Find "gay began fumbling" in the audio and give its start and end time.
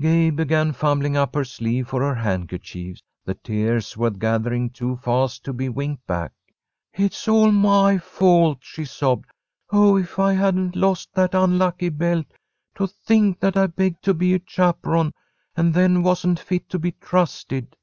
0.00-1.16